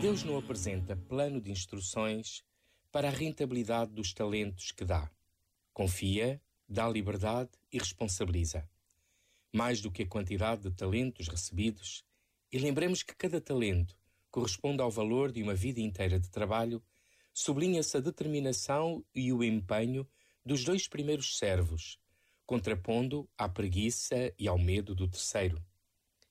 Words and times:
Deus 0.00 0.22
não 0.22 0.38
apresenta 0.38 0.94
plano 0.94 1.40
de 1.40 1.50
instruções 1.50 2.44
para 2.92 3.08
a 3.08 3.10
rentabilidade 3.10 3.90
dos 3.90 4.12
talentos 4.12 4.70
que 4.70 4.84
dá. 4.84 5.10
Confia, 5.74 6.40
dá 6.68 6.88
liberdade 6.88 7.50
e 7.72 7.78
responsabiliza. 7.78 8.68
Mais 9.52 9.80
do 9.80 9.90
que 9.90 10.04
a 10.04 10.06
quantidade 10.06 10.62
de 10.62 10.70
talentos 10.70 11.26
recebidos, 11.26 12.04
e 12.52 12.60
lembremos 12.60 13.02
que 13.02 13.12
cada 13.12 13.40
talento 13.40 13.98
corresponde 14.30 14.80
ao 14.80 14.90
valor 14.90 15.32
de 15.32 15.42
uma 15.42 15.54
vida 15.54 15.80
inteira 15.80 16.20
de 16.20 16.30
trabalho, 16.30 16.80
sublinha-se 17.34 17.96
a 17.96 18.00
determinação 18.00 19.04
e 19.12 19.32
o 19.32 19.42
empenho 19.42 20.06
dos 20.46 20.62
dois 20.62 20.86
primeiros 20.86 21.36
servos, 21.36 21.98
contrapondo 22.46 23.28
à 23.36 23.48
preguiça 23.48 24.32
e 24.38 24.46
ao 24.46 24.58
medo 24.58 24.94
do 24.94 25.08
terceiro. 25.08 25.60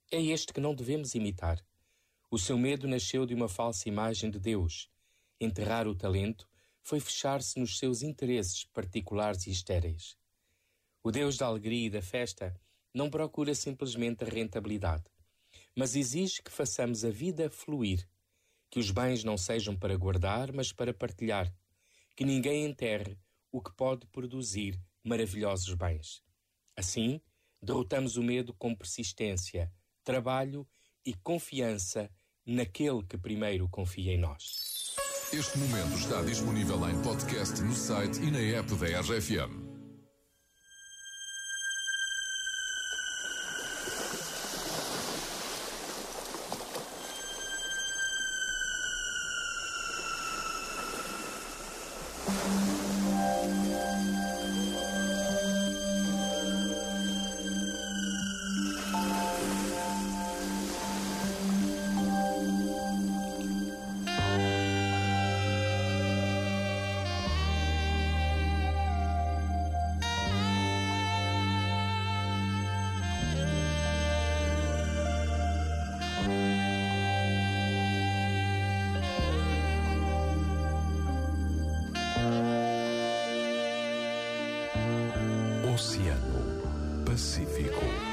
É 0.09 0.21
este 0.21 0.53
que 0.53 0.61
não 0.61 0.73
devemos 0.73 1.15
imitar 1.15 1.66
o 2.29 2.37
seu 2.37 2.57
medo 2.57 2.87
nasceu 2.87 3.25
de 3.25 3.33
uma 3.33 3.47
falsa 3.47 3.87
imagem 3.87 4.29
de 4.29 4.37
Deus. 4.37 4.89
Enterrar 5.39 5.87
o 5.87 5.95
talento 5.95 6.47
foi 6.83 6.99
fechar-se 6.99 7.57
nos 7.57 7.77
seus 7.77 8.01
interesses 8.01 8.65
particulares 8.65 9.47
e 9.47 9.51
estéreis. 9.51 10.17
O 11.01 11.09
Deus 11.09 11.37
da 11.37 11.45
alegria 11.45 11.87
e 11.87 11.89
da 11.89 12.01
festa 12.01 12.53
não 12.93 13.09
procura 13.09 13.55
simplesmente 13.55 14.25
a 14.25 14.27
rentabilidade, 14.27 15.05
mas 15.73 15.95
exige 15.95 16.41
que 16.43 16.51
façamos 16.51 17.05
a 17.05 17.09
vida 17.09 17.49
fluir, 17.49 18.05
que 18.69 18.79
os 18.79 18.91
bens 18.91 19.23
não 19.23 19.37
sejam 19.37 19.77
para 19.77 19.95
guardar, 19.95 20.51
mas 20.51 20.73
para 20.73 20.93
partilhar, 20.93 21.53
que 22.13 22.25
ninguém 22.25 22.65
enterre 22.65 23.17
o 23.51 23.61
que 23.61 23.71
pode 23.71 24.05
produzir 24.07 24.77
maravilhosos 25.01 25.73
bens. 25.75 26.21
Assim, 26.75 27.21
derrotamos 27.61 28.17
o 28.17 28.23
medo 28.23 28.53
com 28.53 28.75
persistência, 28.75 29.71
trabalho 30.03 30.67
e 31.05 31.13
confiança 31.13 32.11
naquele 32.47 33.03
que 33.03 33.17
primeiro 33.17 33.67
confia 33.67 34.13
em 34.13 34.17
nós. 34.17 34.95
Este 35.33 35.57
momento 35.57 35.97
está 35.97 36.21
disponível 36.21 36.89
em 36.89 37.01
podcast 37.01 37.61
no 37.61 37.73
site 37.73 38.21
e 38.21 38.31
na 38.31 38.39
app 38.39 38.73
da 38.75 39.01
RFM. 39.01 39.66
Pacífico. 87.17 88.06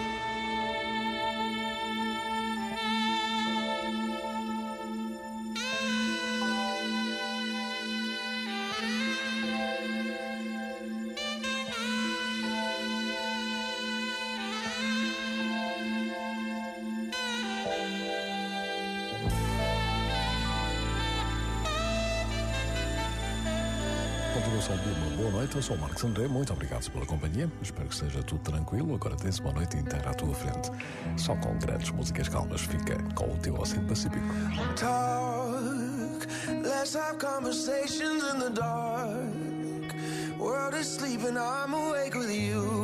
Continuação 24.34 24.76
de 24.78 24.88
uma 24.88 25.16
boa 25.16 25.30
noite. 25.30 25.54
Eu 25.54 25.62
sou 25.62 25.76
o 25.76 25.80
Marcos 25.80 26.02
André. 26.02 26.26
Muito 26.26 26.52
obrigado 26.52 26.90
pela 26.90 27.06
companhia. 27.06 27.48
Espero 27.62 27.86
que 27.86 27.94
esteja 27.94 28.20
tudo 28.24 28.40
tranquilo. 28.40 28.92
Agora 28.96 29.14
tens 29.14 29.38
uma 29.38 29.52
noite 29.52 29.76
inteira 29.76 30.10
à 30.10 30.14
tua 30.14 30.34
frente. 30.34 30.72
Só 31.16 31.36
com 31.36 31.56
grandes 31.56 31.90
músicas 31.90 32.28
calmas. 32.28 32.62
Fica 32.62 33.00
com 33.14 33.32
o 33.32 33.36
teu 33.38 33.54
Oceano 33.54 33.86
Pacífico. 33.86 34.26
Talk, 34.74 36.26
let's 36.64 36.96
have 36.96 37.16
conversations 37.18 38.24
in 38.24 38.40
the 38.40 38.50
dark. 38.50 39.94
World 40.36 40.74
is 40.74 40.88
sleeping, 40.88 41.38
I'm 41.38 41.72
awake 41.72 42.16
with 42.16 42.30
you. 42.30 42.83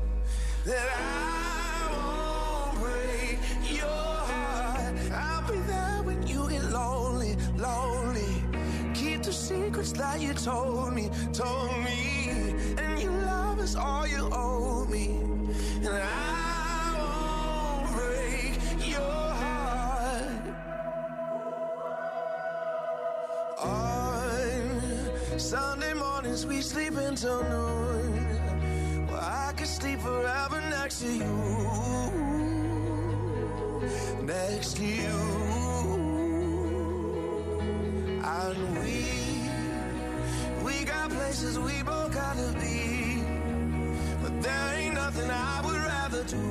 secrets 9.81 9.91
that 9.93 10.21
you 10.21 10.33
told 10.33 10.93
me, 10.93 11.09
told 11.33 11.71
me. 11.83 12.29
And 12.77 13.01
your 13.01 13.11
love 13.11 13.59
is 13.59 13.75
all 13.75 14.05
you 14.07 14.29
owe 14.31 14.85
me. 14.85 15.07
And 15.85 15.87
I 15.87 16.93
won't 16.97 17.91
break 17.97 18.53
your 18.87 19.25
heart. 19.41 20.45
On 23.59 25.39
Sunday 25.39 25.93
mornings 25.93 26.45
we 26.45 26.61
sleep 26.61 26.95
until 26.97 27.43
noon. 27.43 28.60
I 29.21 29.53
could 29.55 29.67
sleep 29.67 29.99
forever 29.99 30.59
next 30.71 31.01
to 31.01 31.13
you. 31.13 31.25
Next 34.23 34.77
to 34.77 34.83
you. 34.83 35.17
And 38.23 38.79
we, 38.79 39.05
we 40.65 40.85
got 40.85 41.11
places 41.11 41.59
we 41.59 41.83
both 41.83 42.11
gotta 42.11 42.51
be. 42.59 43.21
But 44.23 44.41
there 44.41 44.73
ain't 44.77 44.95
nothing 44.95 45.29
I 45.29 45.61
would 45.65 45.81
rather 45.93 46.23
do 46.23 46.47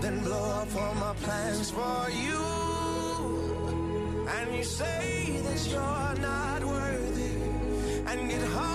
than 0.00 0.20
blow 0.24 0.50
up 0.62 0.74
all 0.74 0.94
my 0.96 1.14
plans 1.22 1.70
for 1.70 2.10
you. 2.10 2.42
And 4.36 4.56
you 4.56 4.64
say 4.64 5.40
that 5.44 5.64
you're 5.70 6.14
not 6.20 6.64
worthy 6.64 7.36
and 8.10 8.28
get 8.28 8.42
hung 8.48 8.73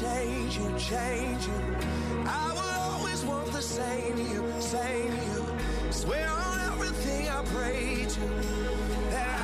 change 0.00 0.56
you, 0.58 0.78
change 0.78 1.46
you. 1.46 1.76
I 2.26 2.52
will 2.52 2.80
always 2.92 3.24
want 3.24 3.52
the 3.52 3.62
same 3.62 4.16
you, 4.18 4.52
same 4.60 5.12
you. 5.12 5.46
Swear 5.90 6.28
on 6.28 6.60
everything 6.72 7.28
I 7.28 7.42
pray 7.44 8.06
to 8.08 8.20
that 9.10 9.40
I 9.40 9.43